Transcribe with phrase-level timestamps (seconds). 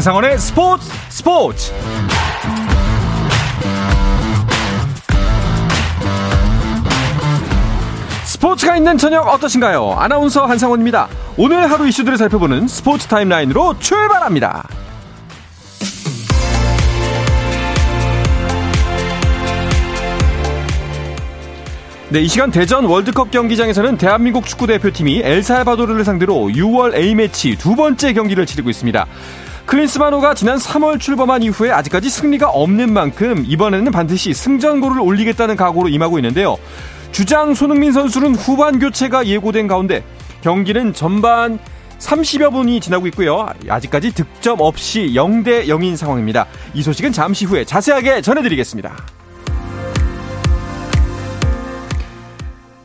[0.00, 1.72] 한상원의 스포츠 스포츠
[8.24, 9.96] 스포츠가 있는 저녁 어떠신가요?
[9.98, 11.06] 아나운서 한상원입니다.
[11.36, 14.66] 오늘 하루 이슈들을 살펴보는 스포츠 타임라인으로 출발합니다.
[22.08, 28.46] 네, 이 시간 대전 월드컵 경기장에서는 대한민국 축구대표팀이 엘살바도르를 상대로 6월 A매치 두 번째 경기를
[28.46, 29.06] 치르고 있습니다.
[29.70, 36.18] 클린스마노가 지난 3월 출범한 이후에 아직까지 승리가 없는 만큼 이번에는 반드시 승전고를 올리겠다는 각오로 임하고
[36.18, 36.56] 있는데요.
[37.12, 40.02] 주장 손흥민 선수는 후반 교체가 예고된 가운데
[40.42, 41.60] 경기는 전반
[42.00, 43.46] 30여 분이 지나고 있고요.
[43.68, 46.46] 아직까지 득점 없이 0대 0인 상황입니다.
[46.74, 49.19] 이 소식은 잠시 후에 자세하게 전해드리겠습니다.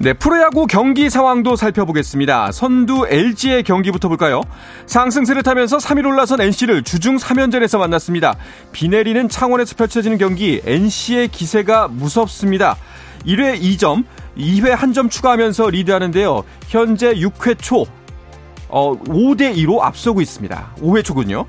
[0.05, 2.51] 네, 프로야구 경기 상황도 살펴보겠습니다.
[2.51, 4.41] 선두 LG의 경기부터 볼까요?
[4.85, 8.35] 상승세를 타면서 3위 올라선 NC를 주중 3연전에서 만났습니다.
[8.71, 12.77] 비 내리는 창원에서 펼쳐지는 경기 NC의 기세가 무섭습니다.
[13.25, 14.03] 1회 2점,
[14.37, 16.43] 2회 1점 추가하면서 리드하는데요.
[16.67, 17.87] 현재 6회 초
[18.67, 20.75] 어, 5대 2로 앞서고 있습니다.
[20.83, 21.47] 5회 초군요.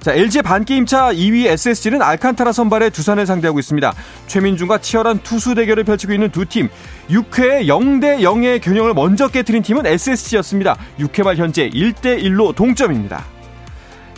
[0.00, 3.92] 자, LG의 반게임차 2위 SSG는 알칸타라 선발의 두산을 상대하고 있습니다.
[4.26, 6.68] 최민중과 치열한 투수 대결을 펼치고 있는 두 팀.
[7.10, 10.76] 6회에 0대 0의 균형을 먼저 깨뜨린 팀은 SSG였습니다.
[11.00, 13.24] 6회 말 현재 1대 1로 동점입니다.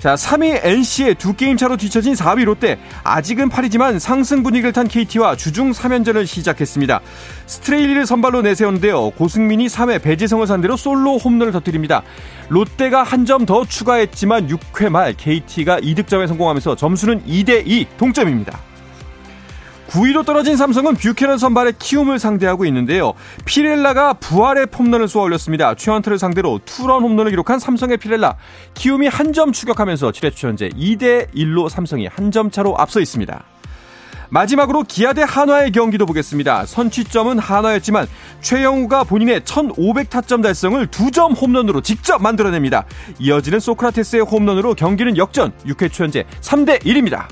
[0.01, 2.79] 자, 3위 NC에 두 게임 차로 뒤처진 4위 롯데.
[3.05, 7.01] 아직은 8위지만 상승 분위기를 탄 KT와 주중 3연전을 시작했습니다.
[7.45, 9.11] 스트레일리를 선발로 내세우는데요.
[9.11, 12.03] 고승민이 3회 배제성을 상대로 솔로 홈런을 터뜨립니다.
[12.49, 18.59] 롯데가 한 점 더 추가했지만 6회 말 KT가 2득점에 성공하면서 점수는 2대2 동점입니다.
[19.91, 23.13] 9위로 떨어진 삼성은 뷰캐넌 선발의 키움을 상대하고 있는데요.
[23.45, 25.75] 피렐라가 부활의 홈런을 쏘아 올렸습니다.
[25.75, 28.37] 최원태를 상대로 투런 홈런을 기록한 삼성의 피렐라.
[28.75, 33.45] 키움이 한 점 추격하면서 7회 초 현재 2대 1로 삼성이 한 점 차로 앞서 있습니다.
[34.29, 36.65] 마지막으로 기아 대 한화의 경기도 보겠습니다.
[36.67, 38.07] 선취점은 한화였지만
[38.41, 42.85] 최영우가 본인의 1500타점 달성을 2점 홈런으로 직접 만들어냅니다.
[43.19, 47.27] 이어지는 소크라테스의 홈런으로 경기는 역전 6회 초 현재 3대 1입니다.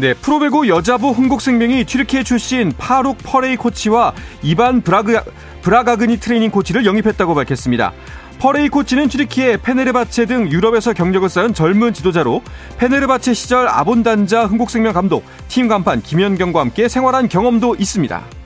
[0.00, 5.18] 네, 프로배구 여자부 흥국생명이 튀르키예 출신 파룩 퍼레이 코치와 이반 브라그,
[5.62, 7.92] 브라가그니 트레이닝 코치를 영입했다고 밝혔습니다.
[8.38, 12.42] 퍼레이 코치는 튀르키예 페네르바체 등 유럽에서 경력을 쌓은 젊은 지도자로
[12.78, 18.37] 페네르바체 시절 아본단자 흥국생명 감독, 팀 간판 김연경과 함께 생활한 경험도 있습니다.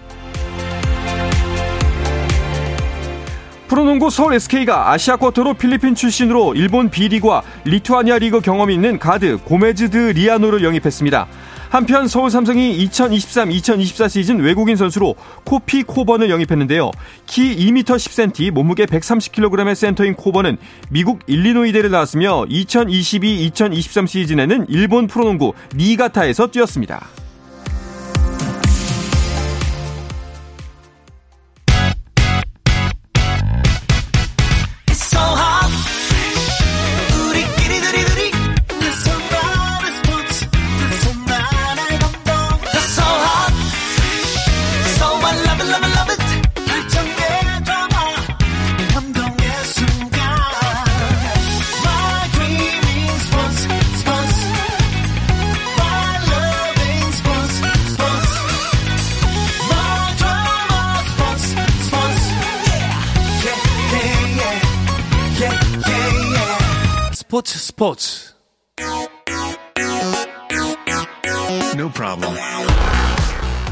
[3.72, 9.81] 프로농구 서울 SK가 아시아 쿼터로 필리핀 출신으로 일본 B리그와 리투아니아 리그 경험이 있는 가드 고메즈
[9.81, 11.26] 드 리아노를 영입했습니다.
[11.70, 16.90] 한편 서울 삼성이 2023-2024 시즌 외국인 선수로 코피 코번을 영입했는데요.
[17.24, 20.58] 키 2m 10cm, 몸무게 130kg의 센터인 코번은
[20.90, 27.21] 미국 일리노이대를 나왔으며 2022-2023 시즌에는 일본 프로농구 니가타에서 뛰었습니다.
[67.82, 68.32] 스포츠
[71.74, 72.38] No problem.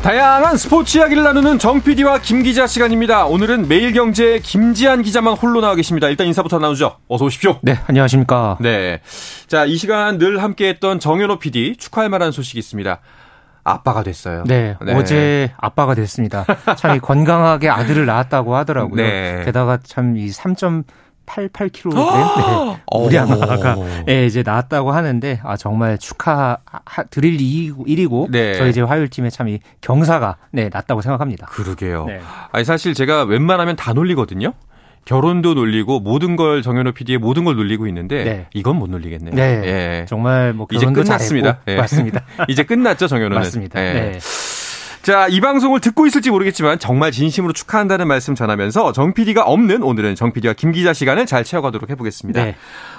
[0.02, 3.26] 다양한 스포츠 이야기를 나누는 정 PD와 김 기자 시간입니다.
[3.26, 6.08] 오늘은 매일경제 김지한 기자만 홀로 나와 계십니다.
[6.08, 6.96] 일단 인사부터 나누죠.
[7.06, 7.60] 어서 오십시오.
[7.62, 8.58] 네, 안녕하십니까.
[8.60, 9.00] 네.
[9.46, 12.98] 자, 이 시간 늘 함께했던 정현호 PD 축하할 만한 소식이 있습니다.
[13.62, 14.42] 아빠가 됐어요.
[14.44, 14.94] 네, 네.
[14.94, 16.44] 어제 아빠가 됐습니다.
[16.78, 18.96] 참 건강하게 아들을 낳았다고 하더라고요.
[18.96, 19.42] 네.
[19.44, 20.82] 게다가 참 이 3.
[21.30, 23.76] 88kg 네, 우리 아마가
[24.08, 26.58] 예, 이제 나왔다고 하는데 아 정말 축하
[27.10, 28.54] 드릴 일이고 네.
[28.54, 31.46] 저희 이제 화요일 팀에 참 이 경사가 네 났다고 생각합니다.
[31.46, 32.04] 그러게요.
[32.06, 32.20] 네.
[32.52, 34.52] 아니 사실 제가 웬만하면 다 놀리거든요.
[35.06, 38.46] 결혼도 놀리고 모든 걸 정현호 PD의 모든 걸 놀리고 있는데 네.
[38.52, 39.34] 이건 못 놀리겠네요.
[39.34, 39.42] 네.
[39.64, 40.04] 예.
[40.06, 41.60] 정말 뭐 이제 끝났습니다.
[41.68, 41.76] 예.
[41.76, 42.22] 맞습니다.
[42.48, 43.36] 이제 끝났죠 정현호는.
[43.38, 43.80] 맞습니다.
[43.84, 43.92] 예.
[43.94, 44.18] 네.
[45.02, 50.14] 자, 이 방송을 듣고 있을지 모르겠지만 정말 진심으로 축하한다는 말씀 전하면서 정 PD가 없는 오늘은
[50.14, 52.44] 정 PD와 김 기자 시간을 잘 채워가도록 해보겠습니다.
[52.44, 52.54] 네.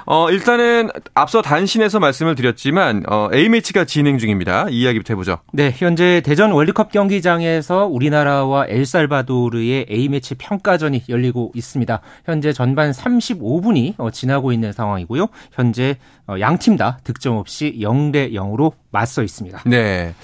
[0.07, 4.65] 어, 일단은 앞서 단신에서 말씀을 드렸지만 어, A매치가 진행 중입니다.
[4.71, 5.37] 이 이야기부터 해보죠.
[5.53, 12.01] 네, 현재 대전 월드컵 경기장에서 우리나라와 엘살바도르의 A매치 평가전이 열리고 있습니다.
[12.25, 15.27] 현재 전반 35분이 어, 지나고 있는 상황이고요.
[15.51, 15.97] 현재
[16.27, 19.61] 어, 양팀 다 득점 없이 0대 0으로 맞서 있습니다.
[19.67, 20.15] 네.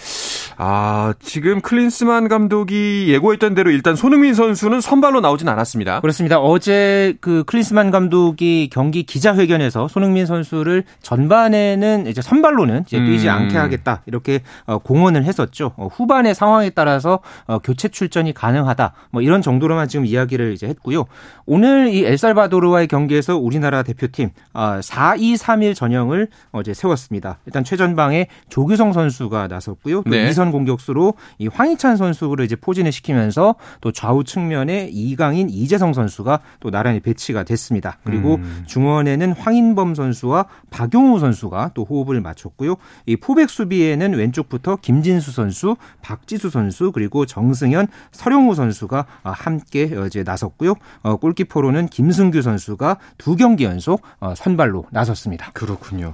[0.59, 6.01] 아, 지금 클린스만 감독이 예고했던 대로 일단 손흥민 선수는 선발로 나오진 않았습니다.
[6.01, 6.39] 그렇습니다.
[6.39, 13.33] 어제 그 클린스만 감독이 경기 기자회견에서 손흥민 선수를 전반에는 이제 선발로는 이제 뛰지 음.
[13.33, 14.01] 않게 하겠다.
[14.07, 15.73] 이렇게 어, 공언을 했었죠.
[15.77, 18.93] 어, 후반의 상황에 따라서 어, 교체 출전이 가능하다.
[19.11, 21.05] 뭐 이런 정도로만 지금 이야기를 이제 했고요.
[21.45, 27.37] 오늘 이 엘살바도르와의 경기에서 우리나라 대표팀 4-2-3-1 전형을 어제 세웠습니다.
[27.45, 30.01] 일단 최전방에 조규성 선수가 나섰고요.
[30.03, 30.27] 또 네.
[30.29, 36.71] 이선 공격수로 이 황희찬 선수를 이제 포진을 시키면서 또 좌우 측면에 이강인, 이재성 선수가 또
[36.71, 37.97] 나란히 배치가 됐습니다.
[38.03, 38.63] 그리고 음.
[38.67, 42.75] 중원에는 황인범 선수와 박용우 선수가 또 호흡을 맞췄고요.
[43.05, 50.73] 이 포백 수비에는 왼쪽부터 김진수 선수, 박지수 선수 그리고 정승현, 설영우 선수가 함께 이제 나섰고요.
[51.03, 55.51] 어, 골키퍼로는 김승규 선수가 두 경기 연속 어, 선발로 나섰습니다.
[55.53, 56.13] 그렇군요.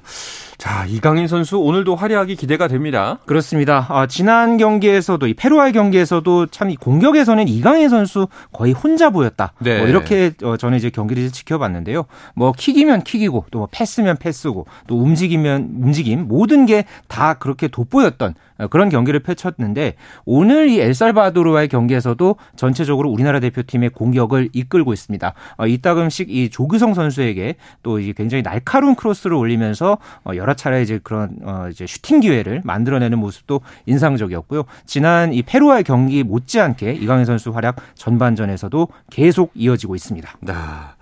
[0.57, 3.19] 자, 이강인 선수 오늘도 활약이 기대가 됩니다.
[3.25, 3.85] 그렇습니다.
[3.89, 9.51] 아, 지난 경기에서도 이 페루와의 경기에서도 참 이 공격에서는 이강인 선수 거의 혼자 보였다.
[9.59, 9.79] 네.
[9.79, 12.05] 뭐 이렇게 어, 저는 이제 경기를 지켜봤는데요.
[12.35, 18.33] 뭐 킥이면 킥이고 또 뭐 패스면 패스고 또 움직이면 움직임 모든 게 다 그렇게 돋보였던
[18.52, 19.95] 어, 그런 경기를 펼쳤는데
[20.25, 25.33] 오늘 이 엘살바도르와의 경기에서도 전체적으로 우리나라 대표팀의 공격을 이끌고 있습니다.
[25.57, 31.37] 어, 이따금씩 이 조규성 선수에게 또 굉장히 날카로운 크로스를 올리면서 어, 여러 차례 이제 그런
[31.71, 34.63] 이제 슈팅 기회를 만들어내는 모습도 인상적이었고요.
[34.85, 40.37] 지난 이 페루와의 경기 못지않게 이강인 선수 활약 전반전에서도 계속 이어지고 있습니다.
[40.47, 40.93] 아,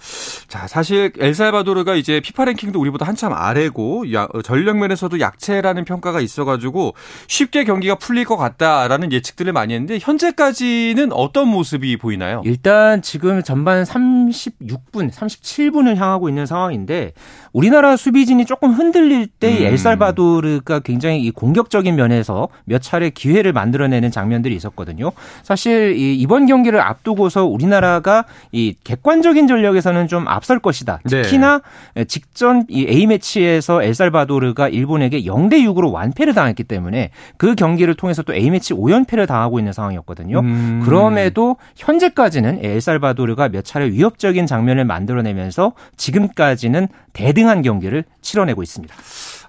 [0.52, 4.04] 자 사실 엘살바도르가 이제 피파 랭킹도 우리보다 한참 아래고
[4.44, 6.94] 전력 면에서도 약체라는 평가가 있어가지고
[7.28, 12.42] 쉽게 경기가 풀릴 것 같다라는 예측들을 많이 했는데 현재까지는 어떤 모습이 보이나요?
[12.44, 17.14] 일단 지금 전반 36분, 37분을 향하고 있는 상황인데
[17.54, 19.68] 우리나라 수비진이 조금 흔들릴 때 음.
[19.68, 25.14] 엘살바도르가 굉장히 이 공격적인 면에서 몇 차례 기회를 만들어내는 장면들이 있었거든요.
[25.44, 31.00] 사실 이 이번 경기를 앞두고서 우리나라가 이 객관적인 전력에서는 좀 앞설 것이다.
[31.04, 31.22] 네.
[31.22, 31.62] 특히나
[31.96, 32.06] 네.
[32.06, 38.34] 직전 이 A 매치에서 엘살바도르가 일본에게 0대 6으로 완패를 당했기 때문에 그 경기를 통해서 또
[38.34, 40.40] A매치 5연패를 당하고 있는 상황이었거든요.
[40.40, 40.82] 음.
[40.84, 48.96] 그럼에도 현재까지는 엘살바도르가 몇 차례 위협적인 장면을 만들어내면서 지금까지는 대등한 경기를 치러내고 있습니다.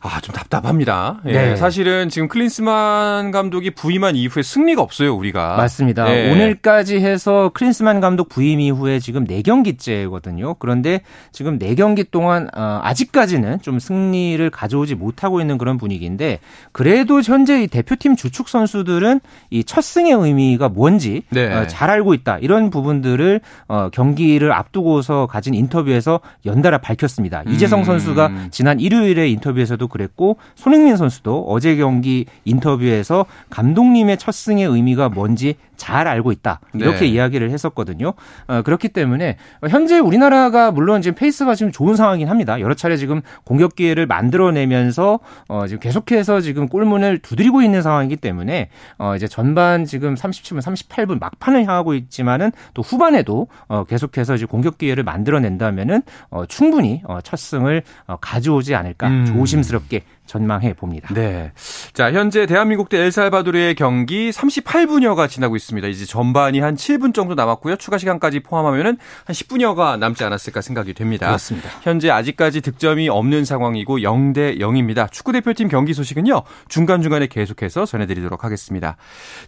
[0.05, 1.21] 아, 좀 답답합니다.
[1.27, 1.57] 예, 네.
[1.57, 5.57] 사실은 지금 클린스만 감독이 부임한 이후에 승리가 없어요, 우리가.
[5.57, 6.13] 맞습니다.
[6.13, 6.31] 예.
[6.33, 10.57] 오늘까지 해서 클린스만 감독 부임 이후에 지금 4경기째거든요.
[10.59, 11.03] 그런데
[11.33, 16.41] 지금 4경기 동안 어, 아직까지는 좀 승리를 가져오지 못하고 있는 그런 분위기인데
[16.73, 19.21] 그래도 현재 이 대표팀 주축 선수들은
[19.51, 21.51] 이 첫 승의 의미가 뭔지 네.
[21.55, 22.39] 어, 잘 알고 있다.
[22.39, 27.43] 이런 부분들을 어, 경기를 앞두고서 가진 인터뷰에서 연달아 밝혔습니다.
[27.47, 27.53] 음.
[27.53, 35.11] 이재성 선수가 지난 일요일에 인터뷰에서도 그랬고 손흥민 선수도 어제 경기 인터뷰에서 감독님의 첫 승의 의미가
[35.11, 36.61] 뭔지 잘 알고 있다.
[36.75, 37.07] 이렇게 네.
[37.07, 38.15] 이야기를 했었거든요.
[38.47, 39.37] 어, 그렇기 때문에
[39.69, 42.61] 현재 우리나라가 물론 지금 페이스가 지금 좋은 상황이긴 합니다.
[42.61, 45.19] 여러 차례 지금 공격 기회를 만들어내면서
[45.49, 51.19] 어, 지금 계속해서 지금 골문을 두드리고 있는 상황이기 때문에 어, 이제 전반 지금 37분, 38분
[51.19, 57.37] 막판을 향하고 있지만은 또 후반에도 어, 계속해서 이제 공격 기회를 만들어낸다면은 어, 충분히 어, 첫
[57.39, 59.27] 승을 어, 가져오지 않을까 음.
[59.27, 61.13] 조심스럽게 전망해 봅니다.
[61.15, 61.53] 네.
[61.95, 65.89] 자, 현재 대한민국 대 엘살바도르의 경기 38분여가 지나고 있습니다.
[65.89, 67.77] 이제 전반이 한 7분 정도 남았고요.
[67.77, 71.27] 추가 시간까지 포함하면은 한 10분여가 남지 않았을까 생각이 됩니다.
[71.27, 71.69] 그렇습니다.
[71.83, 75.11] 현재 아직까지 득점이 없는 상황이고 0대 0입니다.
[75.11, 76.43] 축구 대표팀 경기 소식은요.
[76.69, 78.97] 중간중간에 계속해서 전해 드리도록 하겠습니다.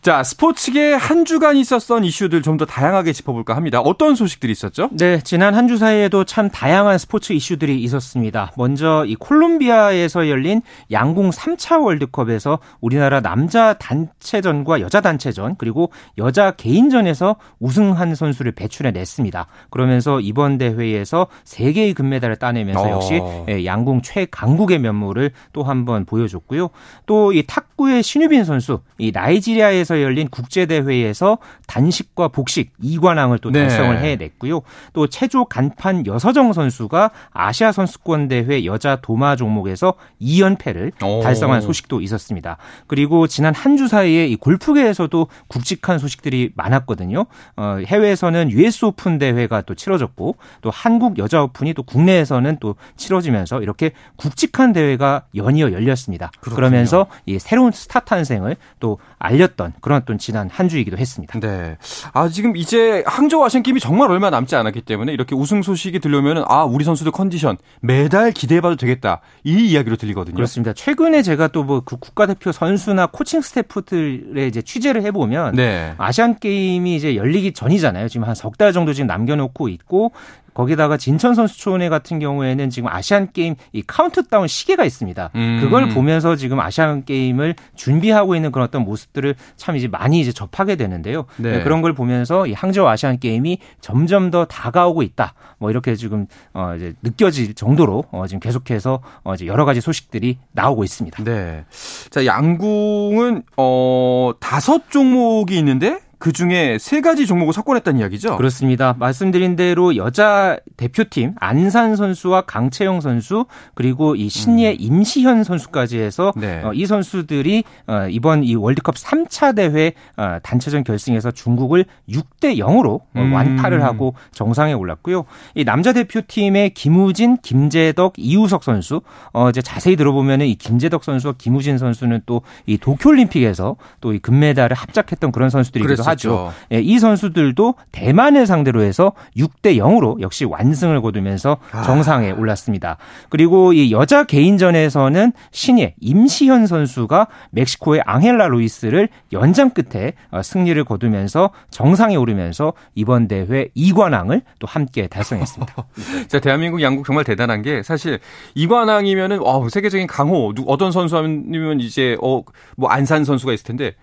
[0.02, 3.80] 자, 스포츠계 한 주간 있었던 이슈들 좀 더 다양하게 짚어볼까 합니다.
[3.80, 4.88] 어떤 소식들이 있었죠?
[4.92, 8.52] 네, 지난 한 주 사이에도 참 다양한 스포츠 이슈들이 있었습니다.
[8.56, 10.60] 먼저 이 콜롬비아에서 열린
[10.90, 19.47] 양궁 3차 월드컵에서 우리나라 남자 단체전과 여자 단체전 그리고 여자 개인전에서 우승한 선수를 배출해 냈습니다.
[19.71, 23.44] 그러면서 이번 대회에서 3개의 금메달을 따내면서 역시 어.
[23.49, 26.71] 예, 양궁 최강국의 면모를 또 한 번 보여줬고요.
[27.06, 34.00] 또 이 탁구의 신유빈 선수 이 나이지리아에서 열린 국제 대회에서 단식과 복식 2관왕을 또 달성을
[34.00, 34.12] 네.
[34.12, 34.61] 해냈고요.
[34.92, 41.20] 또 체조 간판 여서정 선수가 아시아 선수권 대회 여자 도마 종목에서 2연 3 연패를 오.
[41.23, 42.14] 달성한 소식도 있었습니다.
[42.14, 42.56] 있었습니다.
[42.87, 47.26] 그리고 지난 한 주 사이에 이 골프계에서도 굵직한 소식들이 많았거든요.
[47.56, 53.62] 어, 해외에서는 US 오픈 대회가 또 치러졌고 또 한국 여자 오픈이 또 국내에서는 또 치러지면서
[53.62, 56.30] 이렇게 굵직한 대회가 연이어 열렸습니다.
[56.38, 56.54] 그렇군요.
[56.54, 61.40] 그러면서 이 새로운 스타 탄생을 또 알렸던 그런 또 지난 한 주이기도 했습니다.
[61.40, 61.76] 네.
[62.12, 66.44] 아 지금 이제 항저우 아시안 게임이 정말 얼마 남지 않았기 때문에 이렇게 우승 소식이 들려오면
[66.46, 70.34] 아 우리 선수들 컨디션 메달 기대해 봐도 되겠다 이 이야기로 들리거든요.
[70.36, 70.72] 그렇습니다.
[70.72, 75.94] 최근에 제가 또 뭐 그 국가대표 선수나 코칭 스태프들의 이제 취재를 해 보면 네.
[75.98, 78.08] 아시안 게임이 이제 열리기 전이잖아요.
[78.08, 80.12] 지금 한 석 달 정도 지금 남겨 놓고 있고
[80.54, 85.30] 거기다가 진천 선수촌에 같은 경우에는 지금 아시안 게임 이 카운트다운 시계가 있습니다.
[85.34, 85.58] 음.
[85.61, 90.76] 그걸 보면서 지금 아시안 게임을 준비하고 있는 그런 어떤 모습들을 참 이제 많이 이제 접하게
[90.76, 91.26] 되는데요.
[91.37, 91.58] 네.
[91.58, 95.34] 네, 그런 걸 보면서 이 항저우 아시안 게임이 점점 더 다가오고 있다.
[95.58, 100.38] 뭐 이렇게 지금 어 이제 느껴질 정도로 어 지금 계속해서 어 이제 여러 가지 소식들이
[100.52, 101.25] 나오고 있습니다.
[101.25, 101.64] 네.
[102.11, 108.38] 자, 양궁은 어 다섯 종목이 있는데 그 중에 세 가지 종목을 석권했다는 이야기죠?
[108.38, 108.96] 그렇습니다.
[108.98, 114.76] 말씀드린 대로 여자 대표팀 안산 선수와 강채영 선수 그리고 이 신예 음.
[114.78, 116.62] 임시현 선수까지 해서 네.
[116.64, 123.00] 어, 이 선수들이 어, 이번 이 월드컵 3차 대회 어, 단체전 결승에서 중국을 6대 0으로
[123.00, 123.34] 어, 음.
[123.34, 125.26] 완파를 하고 정상에 올랐고요.
[125.54, 129.02] 이 남자 대표팀의 김우진, 김재덕, 이우석 선수
[129.34, 134.74] 어, 이제 자세히 들어보면은 이 김재덕 선수와 김우진 선수는 또 이 도쿄올림픽에서 또 이 금메달을
[134.74, 136.13] 합작했던 그런 선수들이기도 하죠.
[136.14, 136.52] 하죠.
[136.73, 141.83] 예, 이 선수들도 대만을 상대로 해서 6대 0으로 역시 완승을 거두면서 아.
[141.83, 142.97] 정상에 올랐습니다.
[143.28, 151.50] 그리고 이 여자 개인전에서는 신예 임시현 선수가 멕시코의 앙헬라 루이스를 연장 끝에 어, 승리를 거두면서
[151.71, 155.75] 정상에 오르면서 이번 대회 2관왕을 또 함께 달성했습니다.
[156.28, 158.18] 자, 대한민국 양국 정말 대단한 게 사실
[158.56, 162.42] 2관왕이면은 어, 세계적인 강호 어떤 선수 하면 이제 어
[162.76, 163.94] 뭐 안산 선수가 있을 텐데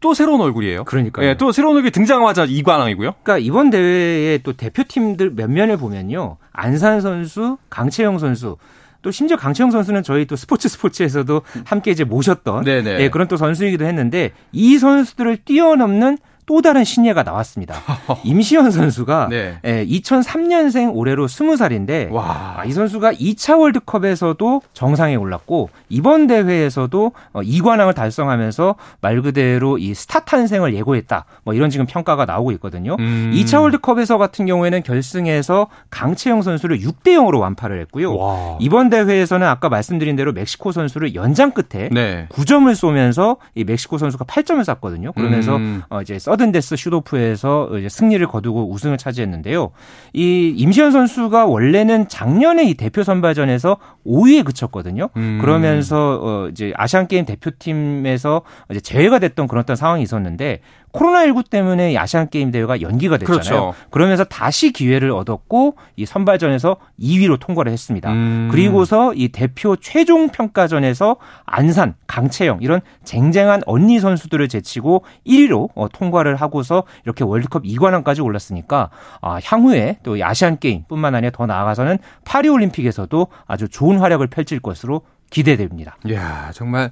[0.00, 0.84] 또 새로운 얼굴이에요.
[0.84, 1.26] 그러니까요.
[1.26, 3.14] 예, 또 새로운 얼굴이 등장하자 이관왕이고요.
[3.22, 6.38] 그러니까 이번 대회에 또 대표팀들 몇 면을 보면요.
[6.52, 8.56] 안산 선수, 강채영 선수,
[9.02, 13.84] 또 심지어 강채영 선수는 저희 또 스포츠 스포츠에서도 함께 이제 모셨던 예, 그런 또 선수이기도
[13.84, 17.74] 했는데 이 선수들을 뛰어넘는 또 다른 신예가 나왔습니다.
[18.24, 19.58] 임시현 선수가 네.
[19.64, 22.62] 예, 2003년생 올해로 20살인데 와.
[22.66, 30.20] 이 선수가 2차 월드컵에서도 정상에 올랐고 이번 대회에서도 2관왕을 어, 달성하면서 말 그대로 이 스타
[30.20, 31.24] 탄생을 예고했다.
[31.44, 32.96] 뭐 이런 지금 평가가 나오고 있거든요.
[32.98, 33.32] 음.
[33.34, 38.16] 2차 월드컵에서 같은 경우에는 결승에서 강채영 선수를 6대 0으로 완파를 했고요.
[38.16, 38.56] 와.
[38.60, 42.26] 이번 대회에서는 아까 말씀드린 대로 멕시코 선수를 연장 끝에 네.
[42.30, 45.12] 9점을 쏘면서 이 멕시코 선수가 8점을 쐈거든요.
[45.12, 45.82] 그러면서 음.
[45.90, 49.72] 어 이제 써 서든데스 슈도프에서 승리를 거두고 우승을 차지했는데요.
[50.12, 55.08] 이 임시현 선수가 원래는 작년에 이 대표 선발전에서 5위에 그쳤거든요.
[55.16, 55.38] 음.
[55.40, 60.60] 그러면서 어 이제 아시안 게임 대표팀에서 이제 제외가 됐던 그런 어떤 상황이 있었는데
[60.92, 63.40] 코로나19 때문에 아시안 게임 대회가 연기가 됐잖아요.
[63.40, 63.74] 그렇죠.
[63.90, 68.10] 그러면서 다시 기회를 얻었고 이 선발전에서 2위로 통과를 했습니다.
[68.10, 68.48] 음.
[68.50, 76.36] 그리고서 이 대표 최종 평가전에서 안산, 강채영 이런 쟁쟁한 언니 선수들을 제치고 1위로 어, 통과를
[76.36, 83.26] 하고서 이렇게 월드컵 2관왕까지 올랐으니까 아, 향후에 또 아시안 게임뿐만 아니라 더 나아가서는 파리 올림픽에서도
[83.46, 85.96] 아주 좋은 활약을 펼칠 것으로 기대됩니다.
[86.06, 86.90] 이야, 정말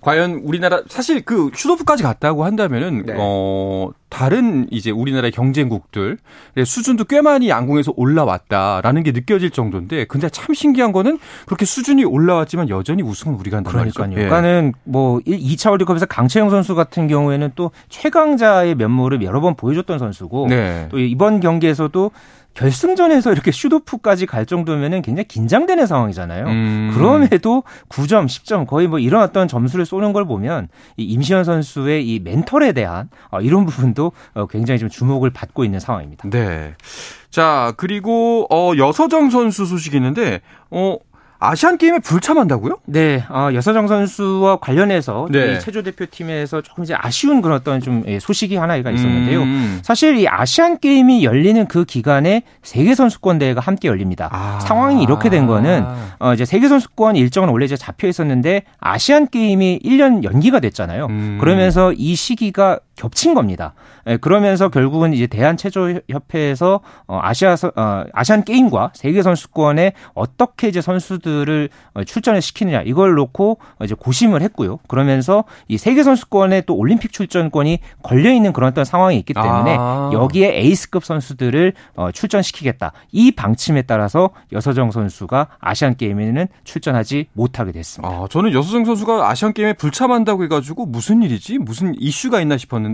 [0.00, 3.14] 과연 우리나라 사실 그 슈도프까지 갔다고 한다면은 네.
[3.18, 6.18] 어 다른 이제 우리나라의 경쟁국들
[6.64, 12.70] 수준도 꽤 많이 양궁에서 올라왔다라는 게 느껴질 정도인데 근데 참 신기한 거는 그렇게 수준이 올라왔지만
[12.70, 14.06] 여전히 우승은 우리가 한단 그러니까요.
[14.06, 14.20] 말이죠.
[14.20, 14.28] 예.
[14.28, 20.46] 그러니까는 뭐 2차 월드컵에서 강채영 선수 같은 경우에는 또 최강자의 면모를 여러 번 보여줬던 선수고
[20.48, 20.88] 네.
[20.90, 22.10] 또 이번 경기에서도
[22.58, 26.46] 결승전에서 이렇게 슈도프까지 갈 정도면은 굉장히 긴장되는 상황이잖아요.
[26.46, 26.90] 음.
[26.92, 32.18] 그럼에도 9점, 10점 거의 뭐 이런 어떤 점수를 쏘는 걸 보면 이 임시현 선수의 이
[32.18, 36.28] 멘털에 대한 어, 이런 부분도 어, 굉장히 좀 주목을 받고 있는 상황입니다.
[36.30, 36.74] 네.
[37.30, 40.96] 자, 그리고 어 여서정 선수 소식이 있는데 어
[41.40, 42.78] 아시안 게임에 불참한다고요?
[42.86, 45.58] 네, 어, 여서정 선수와 관련해서 네.
[45.60, 49.42] 체조 대표팀에서 조금 이제 아쉬운 그런 어떤 좀 예, 소식이 하나가 있었는데요.
[49.42, 49.80] 음.
[49.82, 54.28] 사실 이 아시안 게임이 열리는 그 기간에 세계 선수권 대회가 함께 열립니다.
[54.32, 54.58] 아.
[54.60, 55.84] 상황이 이렇게 된 거는
[56.18, 61.06] 어, 이제 세계 선수권 일정은 원래 이제 잡혀 있었는데 아시안 게임이 1년 연기가 됐잖아요.
[61.06, 61.38] 음.
[61.40, 63.74] 그러면서 이 시기가 겹친 겁니다.
[64.08, 71.68] 예, 그러면서 결국은 이제 대한체조협회에서 어, 아시아 어, 아시안 게임과 세계 선수권에 어떻게 이제 선수들을
[71.94, 74.78] 어, 출전을 시키느냐 이걸 놓고 이제 고심을 했고요.
[74.88, 80.10] 그러면서 이 세계 선수권에 또 올림픽 출전권이 걸려 있는 그런 어떤 상황이 있기 때문에 아.
[80.12, 82.92] 여기에 에이스급 선수들을 어, 출전시키겠다.
[83.12, 88.12] 이 방침에 따라서 여서정 선수가 아시안 게임에는 출전하지 못하게 됐습니다.
[88.12, 91.58] 아, 저는 여서정 선수가 아시안 게임에 불참한다고 해 가지고 무슨 일이지?
[91.58, 92.87] 무슨 이슈가 있나 싶었는데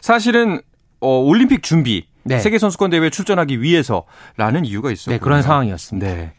[0.00, 0.60] 사실은
[1.00, 2.38] 어, 올림픽 준비 네.
[2.38, 6.06] 세계 선수권 대회에 출전하기 위해서라는 이유가 있었요 네, 그런 상황이었습니다.
[6.06, 6.32] 네.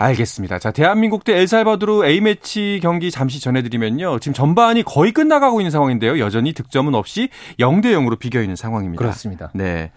[0.00, 0.60] 알겠습니다.
[0.60, 4.20] 자, 대한민국 대 엘살바도르 A매치 경기 잠시 전해드리면요.
[4.20, 6.20] 지금 전반이 거의 끝나가고 있는 상황인데요.
[6.20, 8.98] 여전히 득점은 없이 0대 0으로 비겨 있는 상황입니다.
[8.98, 9.50] 그렇습니다.
[9.54, 9.90] 네.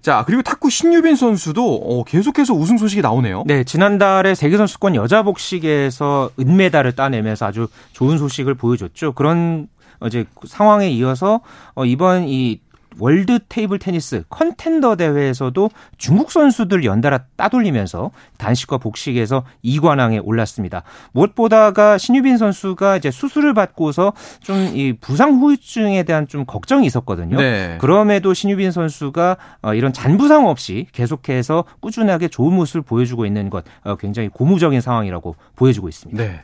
[0.00, 3.44] 자, 그리고 탁구 신유빈 선수도 어, 계속해서 우승 소식이 나오네요.
[3.46, 9.12] 네, 지난달에 세계선수권 여자 복식에서 은메달을 따내면서 아주 좋은 소식을 보여줬죠.
[9.12, 9.68] 그런
[10.06, 11.40] 이제 상황에 이어서
[11.74, 12.60] 어, 이번 이
[12.98, 20.82] World Table Tennis Contender 대회에서도 중국 선수들 연달아 따돌리면서 단식과 복식에서 2관왕에 올랐습니다.
[21.12, 27.36] 무엇보다가 신유빈 선수가 이제 수술을 받고서 좀 이 부상 후유증에 대한 좀 걱정이 있었거든요.
[27.36, 27.76] 네.
[27.80, 33.96] 그럼에도 신유빈 선수가 어, 이런 잔부상 없이 계속해서 꾸준하게 좋은 모습을 보여주고 있는 것 어,
[33.96, 36.22] 굉장히 고무적인 상황이라고 보여주고 있습니다.
[36.22, 36.40] 네.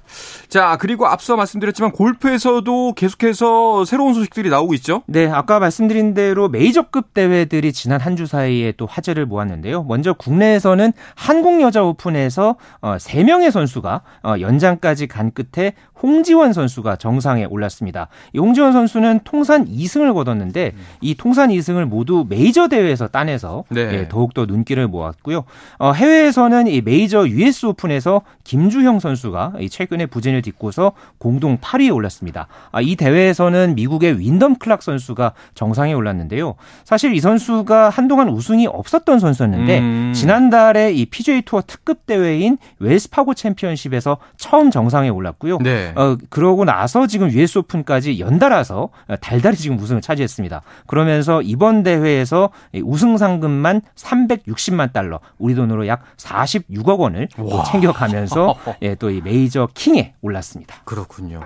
[0.49, 5.03] 자, 그리고 앞서 말씀드렸지만 골프에서도 계속해서 새로운 소식들이 나오고 있죠?
[5.07, 9.85] 네, 아까 말씀드린 대로 대로 메이저급 대회들이 지난 한 주 사이에 또 화제를 모았는데요.
[9.85, 17.45] 먼저 국내에서는 한국 여자 오픈에서 3명의 어, 선수가 어, 연장까지 간 끝에 홍지원 선수가 정상에
[17.45, 18.09] 올랐습니다.
[18.33, 23.81] 이 홍지원 선수는 통산 2승을 거뒀는데 이 통산 2승을 모두 메이저 대회에서 따내서 네.
[23.93, 25.45] 예, 더욱더 눈길을 모았고요.
[25.79, 32.49] 어, 해외에서는 이 메이저 US 오픈에서 김주형 선수가 최근에 부진을 딛고서 공동 8위에 올랐습니다.
[32.73, 36.55] 아, 이 대회에서는 미국의 윈덤 클락 선수가 정상에 올랐는데 요.
[36.85, 40.13] 사실 이 선수가 한동안 우승이 없었던 선수였는데 음.
[40.15, 45.59] 지난달에 이 PGA 투어 특급 대회인 웰스 파고 챔피언십에서 처음 정상에 올랐고요.
[45.59, 45.93] 네.
[45.97, 50.63] 어, 그러고 나서 지금 US 오픈까지 연달아서 달달이 지금 우승을 차지했습니다.
[50.87, 52.51] 그러면서 이번 대회에서
[52.85, 57.29] 우승 상금만 360만 달러, 우리 돈으로 약 46억 원을
[57.73, 60.77] 챙겨가면서 예, 또 이 메이저 킹에 올랐습니다.
[60.85, 61.41] 그렇군요.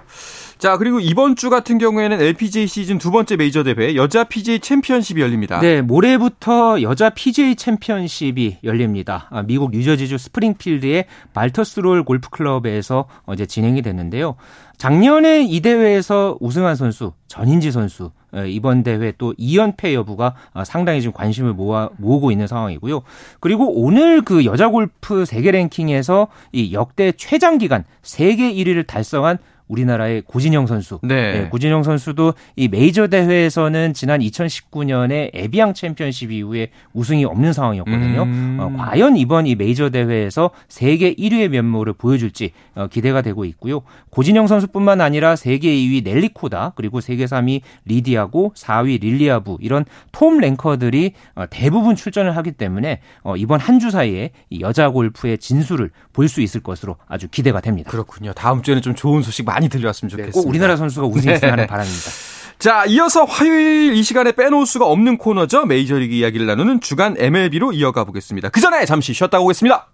[0.58, 5.20] 자, 그리고 이번 주 같은 경우에는 LPGA 시즌 두 번째 메이저 대회 여자 PGA 챔피언십이
[5.20, 5.60] 열립니다.
[5.60, 9.28] 네, 모레부터 여자 PGA 챔피언십이 열립니다.
[9.30, 14.36] 아, 미국 뉴저지주 스프링필드의 발터스롤 골프 클럽에서 어제 진행이 됐는데요.
[14.78, 18.10] 작년에 이 대회에서 우승한 선수 전인지 선수
[18.48, 23.02] 이번 대회 또 2연패 여부가 어, 상당히 지금 관심을 모아 모으고 있는 상황이고요.
[23.40, 29.38] 그리고 오늘 그 여자 골프 세계 랭킹에서 이 역대 최장 기간 세계 1위를 달성한
[29.76, 30.98] 우리나라의 고진영 선수.
[31.02, 31.32] 네.
[31.32, 31.48] 네.
[31.48, 38.22] 고진영 선수도 이 메이저 대회에서는 지난 2019년에 에비앙 챔피언십 이후에 우승이 없는 상황이었거든요.
[38.22, 38.56] 음.
[38.60, 43.82] 어, 과연 이번 이 메이저 대회에서 세계 1위의 면모를 보여줄지 어, 기대가 되고 있고요.
[44.10, 50.38] 고진영 선수뿐만 아니라 세계 2위 넬리 코다 그리고 세계 3위 리디아고 4위 릴리아부 이런 톰
[50.38, 55.90] 랭커들이 어, 대부분 출전을 하기 때문에 어, 이번 한 주 사이에 이 여자 골프의 진수를
[56.12, 57.90] 볼 수 있을 것으로 아주 기대가 됩니다.
[57.90, 58.32] 그렇군요.
[58.32, 60.40] 다음 주에는 좀 좋은 소식 많이 많이 들려왔으면 네, 좋겠습니다.
[60.40, 61.66] 꼭 우리나라 선수가 우승했으면 하는 네.
[61.66, 62.10] 바람입니다.
[62.58, 65.66] 자, 이어서 화요일 이 시간에 빼놓을 수가 없는 코너죠.
[65.66, 68.50] 메이저리그 이야기를 나누는 주간 MLB로 이어가 보겠습니다.
[68.50, 69.88] 그 전에 잠시 쉬었다 오겠습니다.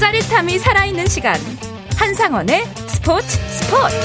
[0.00, 1.36] 짜릿함이 살아있는 시간.
[1.96, 3.96] 한상원의 스포츠 스포츠.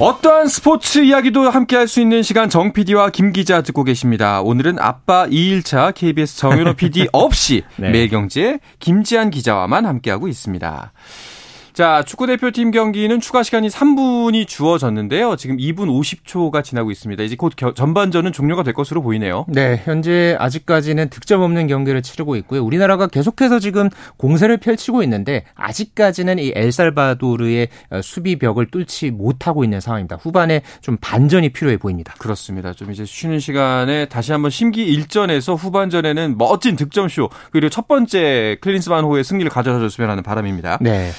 [0.00, 4.42] 어떠한 스포츠 이야기도 함께 할 수 있는 시간 정 PD와 김 기자 듣고 계십니다.
[4.42, 7.90] 오늘은 아빠 2일차 KBS 정윤호 PD 없이 네.
[7.90, 10.92] 매일경제 김지한 기자와만 함께하고 있습니다.
[11.78, 15.36] 자, 축구 대표팀 경기는 추가 시간이 3분이 주어졌는데요.
[15.36, 17.22] 지금 2분 50초가 지나고 있습니다.
[17.22, 19.44] 이제 곧 전반전은 종료가 될 것으로 보이네요.
[19.46, 22.64] 네, 현재 아직까지는 득점 없는 경기를 치르고 있고요.
[22.64, 27.68] 우리나라가 계속해서 지금 공세를 펼치고 있는데 아직까지는 이 엘살바도르의
[28.02, 30.16] 수비 벽을 뚫지 못하고 있는 상황입니다.
[30.16, 32.12] 후반에 좀 반전이 필요해 보입니다.
[32.18, 32.72] 그렇습니다.
[32.72, 39.04] 좀 이제 쉬는 시간에 다시 한번 심기 일전에서 후반전에는 멋진 득점쇼 그리고 첫 번째 클린스만
[39.04, 40.78] 호의 승리를 가져다 줬으면 하는 바람입니다.
[40.80, 41.12] 네.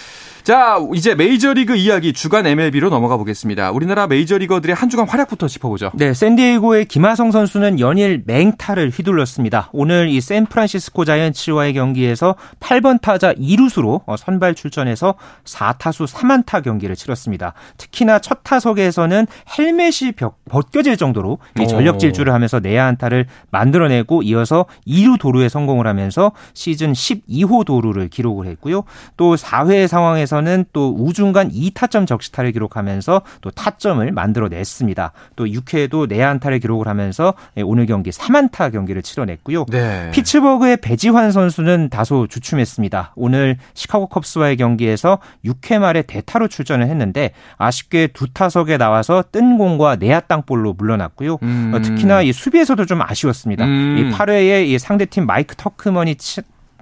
[0.43, 3.71] 자, 이제 메이저리그 이야기 주간 MLB로 넘어가 보겠습니다.
[3.71, 5.91] 우리나라 메이저리거들의 한 주간 활약부터 짚어보죠.
[5.95, 9.69] 네, 샌디에이고의 김하성 선수는 연일 맹타를 휘둘렀습니다.
[9.73, 17.54] 오늘 이 샌프란시스코 자이언츠와의 경기에서 8번 타자 2루수로 어, 선발 출전해서 4타수 3안타 경기를 치렀습니다.
[17.78, 20.13] 특히나 첫 타석에서는 헬멧이
[20.49, 27.65] 벗겨질 정도로 전력 질주를 하면서 내야 안타를 만들어내고 이어서 2루 도루에 성공을 하면서 시즌 12호
[27.65, 28.84] 도루를 기록을 했고요.
[29.17, 35.12] 또 4회 상황에서 경기에서는 또 우중간 2타점 적시타를 기록하면서 또 타점을 만들어냈습니다.
[35.36, 39.65] 또 6회에도 내안타를 기록을 하면서 예, 오늘 경기 3안타 경기를 치러냈고요.
[39.65, 40.12] 네.
[40.12, 43.13] 피츠버그의 배지환 선수는 다소 주춤했습니다.
[43.15, 49.96] 오늘 시카고 컵스와의 경기에서 6회 말에 대타로 출전을 했는데 아쉽게 두 타석에 나와서 뜬 공과
[49.96, 51.39] 내야 땅볼로 물러났고요.
[51.42, 51.72] 음.
[51.74, 53.65] 어, 특히나 이 수비에서도 좀 아쉬웠습니다.
[53.65, 53.98] 음.
[53.98, 56.15] 이 8회에 이 상대팀 마이크 터크먼이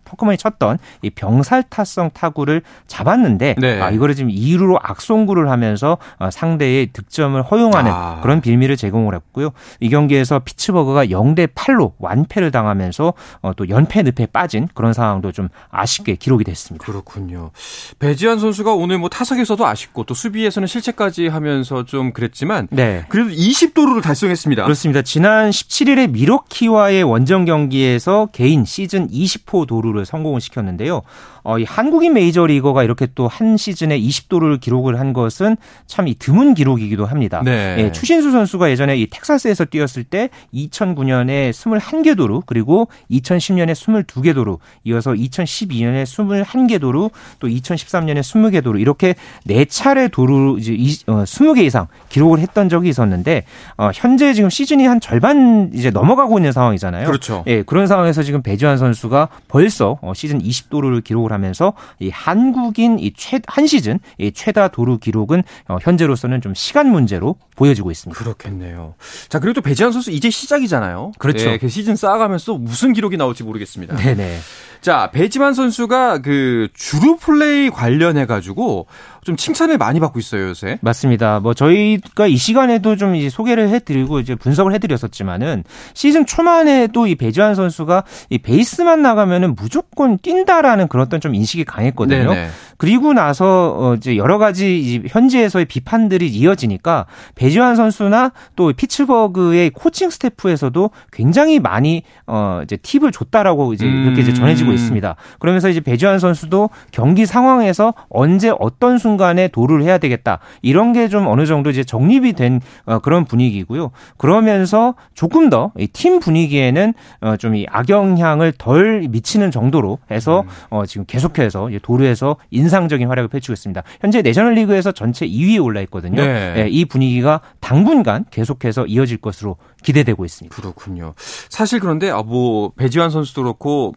[0.08, 3.82] 포크먼이 쳤던 이 병살타성 타구를 잡았는데 네.
[3.82, 8.20] 아, 이거를 지금 2루로 악송구를 하면서 어, 상대의 득점을 허용하는 아.
[8.22, 9.52] 그런 빌미를 제공을 했고요.
[9.80, 15.50] 이 경기에서 피츠버그가 0대 8로 완패를 당하면서 어, 또 연패 늪에 빠진 그런 상황도 좀
[15.70, 16.86] 아쉽게 기록이 됐습니다.
[16.86, 17.52] 그렇군요.
[18.00, 23.06] 배지환 선수가 오늘 뭐 타석에서도 아쉽고 또 수비에서는 실책까지 하면서 좀 그랬지만 네.
[23.10, 24.63] 그래도 20도루를 달성했습니다.
[24.63, 25.02] 그렇습니다.
[25.02, 31.02] 지난 17일에 미러키와의 원정 경기에서 개인 시즌 20호 도루를 성공을 시켰는데요.
[31.48, 36.54] 어, 이 한국인 메이저리거가 이렇게 또 한 시즌에 20도를 기록을 한 것은 참 이 드문
[36.54, 37.42] 기록이기도 합니다.
[37.44, 37.76] 네.
[37.80, 44.60] 예, 추신수 선수가 예전에 이 텍사스에서 뛰었을 때 2009년에 21개 도루 그리고 2010년에 22개 도루
[44.86, 51.64] 이어서 2012년에 21개 도루 또 2013년에 20개 도루 이렇게 네 차례 도루 이제 20개 어,
[51.64, 53.44] 이상 기록을 했던 적이 있었는데
[53.78, 57.06] 어, 현재 지금 시즌이 한 절반 이제 넘어가고 있는 상황이잖아요.
[57.08, 57.44] 그렇죠.
[57.48, 63.12] 예, 그런 상황에서 지금 배주환 선수가 벌써 어, 시즌 20도루를 기록을 하면서 이 한국인 이
[63.15, 68.17] 최 한 시즌 이 최다 도루 기록은 어, 현재로서는 좀 시간 문제로 보여지고 있습니다.
[68.19, 68.95] 그렇겠네요.
[69.30, 71.12] 자 그리고 또 배지환 선수 이제 시작이잖아요.
[71.19, 71.45] 그렇죠.
[71.50, 73.95] 네, 그 시즌 쌓아가면서 무슨 기록이 나올지 모르겠습니다.
[73.95, 74.39] 네네.
[74.82, 78.88] 자 배지환 선수가 그 주루 플레이 관련해 가지고
[79.24, 80.80] 좀 칭찬을 많이 받고 있어요 요새.
[80.82, 81.40] 맞습니다.
[81.42, 85.63] 뭐 저희가 이 시간에도 좀 이제 소개를 해드리고 이제 분석을 해드렸었지만은
[85.94, 92.34] 시즌 초만에도 이 배지환 선수가 이 베이스만 나가면은 무조건 뛴다라는 그런 어떤 좀 인식이 강했거든요.
[92.34, 92.50] 네네.
[92.78, 100.90] 그리고 나서 어 이제 여러 가지 현지에서의 비판들이 이어지니까 배지환 선수나 또 피츠버그의 코칭 스태프에서도
[101.12, 104.76] 굉장히 많이 어 이제 팁을 줬다라고 이제 이렇게 이제 전해지고 음.
[104.76, 105.16] 있습니다.
[105.40, 110.40] 그러면서 이제 배지환 선수도 경기 상황에서 언제 어떤 순간 순간에 도를 해야 되겠다.
[110.62, 113.92] 이런 게 좀 어느 정도 이제 정립이 된 어, 그런 분위기고요.
[114.18, 120.48] 그러면서 조금 더 팀 분위기에는 어, 좀이 악영향을 덜 미치는 정도로 해서 음.
[120.70, 123.84] 어, 지금 계속해서 도루에서 인 상적인 활약을 펼치고 있습니다.
[124.02, 126.22] 현재 내셔널리그에서 전체 2위에 올라 있거든요.
[126.22, 126.54] 네.
[126.58, 130.56] 예, 이 분위기가 당분간 계속해서 이어질 것으로 기대되고 있습니다.
[130.56, 131.14] 그렇군요.
[131.50, 133.94] 사실 그런데 아, 뭐 배지환 선수도 그렇고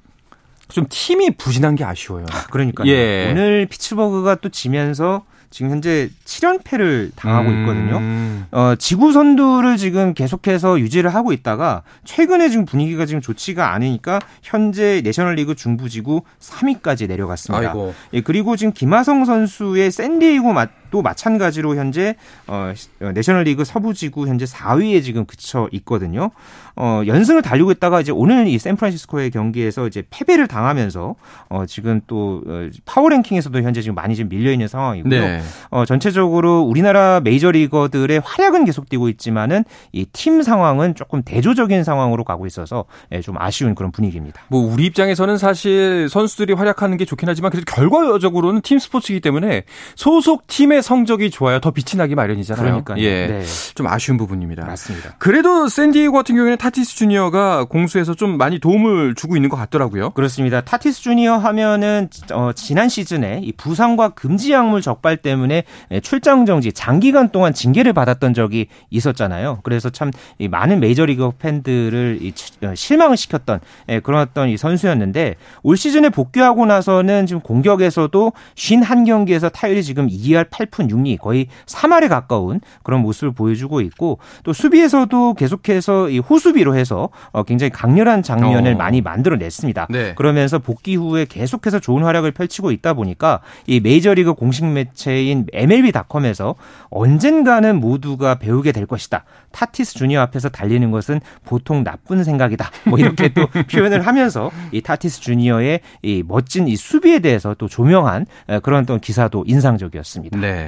[0.68, 2.26] 좀 팀이 부진한 게 아쉬워요.
[2.30, 2.88] 아, 그러니까요.
[2.88, 3.28] 예.
[3.30, 7.98] 오늘 피츠버그가 또 지면서 지금 현재 7연패를 당하고 있거든요.
[7.98, 8.46] 음.
[8.52, 15.00] 어, 지구 선두를 지금 계속해서 유지를 하고 있다가 최근에 지금 분위기가 지금 좋지가 않으니까 현재
[15.02, 17.70] 내셔널리그 중부지구 3위까지 내려갔습니다.
[17.70, 17.94] 아이고.
[18.14, 20.52] 예, 그리고 지금 김하성 선수의 샌디에이고
[20.90, 22.14] 또 마찬가지로 현재
[22.46, 22.72] 어,
[23.14, 26.30] 내셔널리그 서부지구 현재 4위에 지금 그쳐 있거든요.
[26.76, 31.14] 어, 연승을 달리고 있다가 이제 오늘 이 샌프란시스코의 경기에서 이제 패배를 당하면서
[31.48, 35.10] 어, 지금 또 어, 파워랭킹에서도 현재 지금 많이 좀 밀려 있는 상황이고요.
[35.20, 35.42] 네.
[35.70, 42.84] 어, 전체적으로 우리나라 메이저리거들의 활약은 계속되고 있지만은 이 팀 상황은 조금 대조적인 상황으로 가고 있어서
[43.12, 44.42] 예, 좀 아쉬운 그런 분위기입니다.
[44.48, 49.62] 뭐 우리 입장에서는 사실 선수들이 활약하는 게 좋긴 하지만 그래도 결과적으로는 팀 스포츠이기 때문에
[49.94, 52.64] 소속 팀의 성적이 좋아야 더 빛이 나기 마련이잖아요.
[52.64, 53.44] 그러니까 예, 네.
[53.74, 54.66] 좀 아쉬운 부분입니다.
[54.66, 55.14] 맞습니다.
[55.18, 60.10] 그래도 샌디에고 같은 경우에는 타티스 주니어가 공수에서 좀 많이 도움을 주고 있는 것 같더라고요.
[60.10, 60.60] 그렇습니다.
[60.60, 65.64] 타티스 주니어 하면은 어, 지난 시즌에 이 부상과 금지 약물 적발 때문에
[66.02, 69.60] 출장 정지 장기간 동안 징계를 받았던 적이 있었잖아요.
[69.62, 72.20] 그래서 참 많은 메이저리그 팬들을
[72.64, 79.52] 어, 실망을 시켰던 예, 그런 어떤 이 선수였는데 올 시즌에 복귀하고 나서는 지금 공격에서도 51경기에서
[79.52, 85.34] 타율이 지금 2할 8 8푼 6리 거의 3할에 가까운 그런 모습을 보여주고 있고 또 수비에서도
[85.34, 88.76] 계속해서 이 호수비로 해서 어, 굉장히 강렬한 장면을 어.
[88.76, 89.88] 많이 만들어냈습니다.
[89.90, 90.14] 네.
[90.14, 96.54] 그러면서 복귀 후에 계속해서 좋은 활약을 펼치고 있다 보니까 이 메이저리그 공식 매체인 MLB.com에서
[96.90, 99.24] 언젠가는 모두가 배우게 될 것이다.
[99.52, 102.70] 타티스 주니어 앞에서 달리는 것은 보통 나쁜 생각이다.
[102.86, 108.26] 뭐 이렇게 또 표현을 하면서 이 타티스 주니어의 이 멋진 이 수비에 대해서 또 조명한
[108.62, 110.38] 그런 또 기사도 인상적이었습니다.
[110.38, 110.59] 네.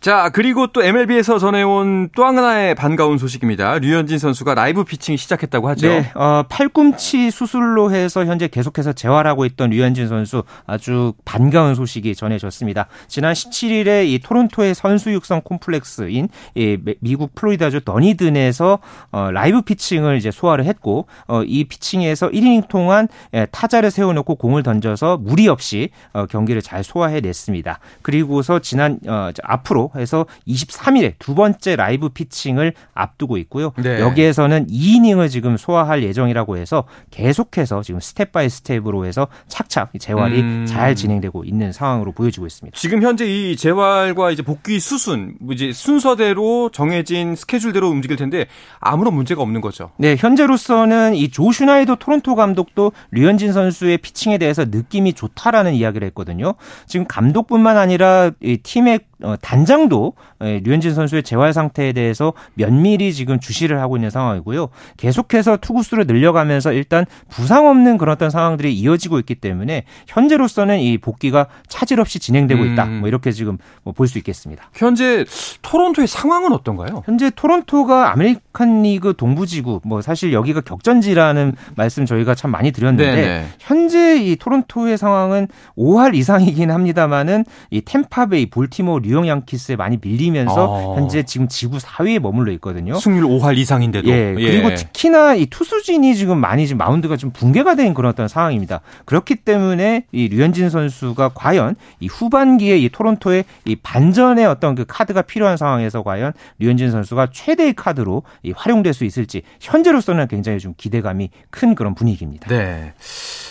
[0.00, 3.78] 자, 그리고 또 MLB에서 전해온 또 하나의 반가운 소식입니다.
[3.80, 5.88] 류현진 선수가 라이브 피칭 시작했다고 하죠.
[5.88, 6.10] 네.
[6.14, 12.86] 어, 팔꿈치 수술로 해서 현재 계속해서 재활하고 있던 류현진 선수 아주 반가운 소식이 전해졌습니다.
[13.08, 18.78] 지난 17일에 이 토론토의 선수 육성 콤플렉스인 이 미국 플로리다주 더니든에서
[19.12, 24.62] 어, 라이브 피칭을 이제 소화를 했고 어, 이 피칭에서 1이닝 동안 예, 타자를 세워놓고 공을
[24.62, 27.78] 던져서 무리 없이 어, 경기를 잘 소화해냈습니다.
[28.00, 33.72] 그리고서 지난 어, 앞으로 해서 23일에 두 번째 라이브 피칭을 앞두고 있고요.
[33.76, 34.00] 네.
[34.00, 40.66] 여기에서는 2이닝을 지금 소화할 예정이라고 해서 계속해서 지금 step by step으로 해서 착착 재활이 음.
[40.66, 42.76] 잘 진행되고 있는 상황으로 보여지고 있습니다.
[42.78, 48.46] 지금 현재 이 재활과 이제 복귀 수순 이제 순서대로 정해진 스케줄대로 움직일 텐데
[48.78, 49.90] 아무런 문제가 없는 거죠.
[49.96, 56.54] 네, 현재로서는 이 조슈나이도 토론토 감독도 류현진 선수의 피칭에 대해서 느낌이 좋다라는 이야기를 했거든요.
[56.86, 59.09] 지금 감독뿐만 아니라 이 팀의 어,
[59.42, 64.68] 단장도 예, 류현진 선수의 재활 상태에 대해서 면밀히 지금 주시를 하고 있는 상황이고요.
[64.96, 71.46] 계속해서 투구수를 늘려가면서 일단 부상 없는 그런 어떤 상황들이 이어지고 있기 때문에 현재로서는 이 복귀가
[71.68, 72.84] 차질 없이 진행되고 있다.
[72.84, 73.00] 음.
[73.00, 74.70] 뭐 이렇게 지금 뭐 볼 수 있겠습니다.
[74.74, 75.24] 현재
[75.62, 77.02] 토론토의 상황은 어떤가요?
[77.04, 83.22] 현재 토론토가 아메리칸 리그 동부지구 뭐 사실 여기가 격전지라는 말씀 저희가 참 많이 드렸는데 네네.
[83.22, 83.46] 네.
[83.58, 90.96] 현재 이 토론토의 상황은 5할 이상이긴 합니다만은 이 템파베이, 볼티모어, 뉴욕 양키스에 많이 밀리면서 어.
[90.96, 92.94] 현재 지금 지구 4위에 머물러 있거든요.
[92.94, 94.08] 승률 5할 이상인데도.
[94.08, 94.34] 예.
[94.34, 94.74] 그리고 예.
[94.74, 98.80] 특히나 이 투수진이 지금 많이 지금 마운드가 좀 붕괴가 된 그런 어떤 상황입니다.
[99.04, 105.22] 그렇기 때문에 이 류현진 선수가 과연 이 후반기에 이 토론토의 이 반전의 어떤 그 카드가
[105.22, 111.30] 필요한 상황에서 과연 류현진 선수가 최대의 카드로 이 활용될 수 있을지 현재로서는 굉장히 좀 기대감이
[111.50, 112.48] 큰 그런 분위기입니다.
[112.48, 112.92] 네.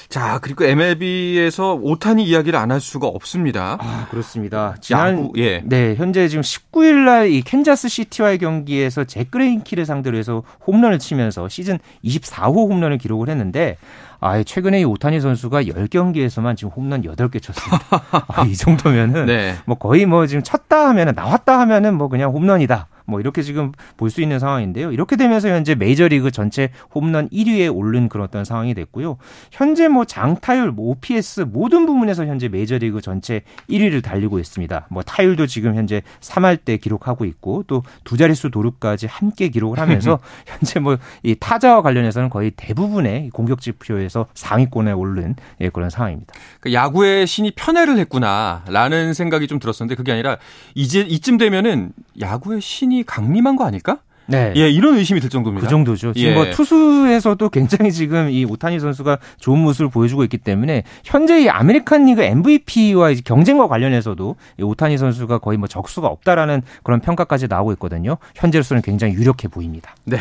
[0.10, 3.78] 자, 그리고 MLB에서 오타니 이야기를 안 할 수가 없습니다.
[3.80, 4.76] 아, 그렇습니다.
[4.82, 5.62] 지난 야구, 예.
[5.66, 11.78] 네, 현재 지금 19일 날이 캔자스 시티와의 경기에서 잭 그레인키를 상대로 해서 홈런을 치면서 시즌
[12.04, 13.78] 24호 홈런을 기록을 했는데
[14.20, 17.86] 아, 최근에 이 오타니 선수가 10경기에서만 지금 홈런 8개 쳤습니다.
[18.28, 19.56] 아, 이 정도면은 네.
[19.66, 22.88] 뭐 거의 뭐 지금 쳤다 하면은 나왔다 하면은 뭐 그냥 홈런이다.
[23.10, 24.92] 뭐 이렇게 지금 볼 수 있는 상황인데요.
[24.92, 29.18] 이렇게 되면서 현재 메이저리그 전체 홈런 1위에 오른 그런 어떤 상황이 됐고요.
[29.52, 34.88] 현재 뭐 장타율, 뭐 OPS 모든 부분에서 현재 메이저리그 전체 1위를 달리고 있습니다.
[34.90, 40.20] 뭐 타율도 지금 현재 3할 때 기록하고 있고 또 두 자릿수 도루까지 함께 기록을 하면서
[40.46, 46.34] 현재 뭐 이 타자와 관련해서는 거의 대부분의 공격 지표에서 상위권에 오른 예, 그런 상황입니다.
[46.60, 50.38] 그러니까 야구의 신이 편애를 했구나라는 생각이 좀 들었었는데 그게 아니라
[50.76, 54.00] 이제 이쯤 되면은 야구의 신이 강림한 거 아닐까?
[54.30, 54.54] 네.
[54.56, 55.66] 예, 이런 의심이 들 정도입니다.
[55.66, 56.14] 그 정도죠.
[56.14, 56.46] 지금 뭐 예.
[56.46, 62.06] 뭐 투수에서도 굉장히 지금 이 오타니 선수가 좋은 모습을 보여주고 있기 때문에 현재 이 아메리칸
[62.06, 68.18] 리그 MVP와 경쟁과 관련해서도 이 오타니 선수가 거의 뭐 적수가 없다라는 그런 평가까지 나오고 있거든요.
[68.36, 69.96] 현재로서는 굉장히 유력해 보입니다.
[70.06, 70.20] 네.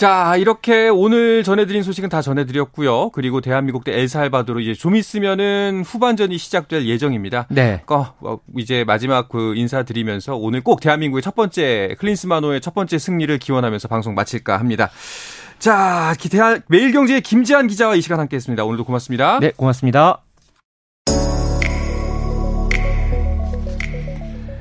[0.00, 3.10] 자, 이렇게 오늘 전해드린 소식은 다 전해드렸고요.
[3.10, 7.46] 그리고 대한민국 대 엘살바도르 이제 좀 있으면은 후반전이 시작될 예정입니다.
[7.50, 7.82] 네.
[8.22, 13.88] 어, 이제 마지막 그 인사드리면서 오늘 꼭 대한민국의 첫 번째 클린스마노의 첫 번째 승리를 기원하면서
[13.88, 14.88] 방송 마칠까 합니다.
[15.58, 18.64] 자, 대한 매일경제의 김지한 기자와 이 시간 함께했습니다.
[18.64, 19.38] 오늘도 고맙습니다.
[19.38, 20.22] 네, 고맙습니다.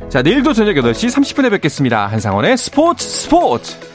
[0.09, 2.07] 자, 내일도 저녁 8시 30분에 뵙겠습니다.
[2.07, 3.88] 한상원의 스포츠 스포츠.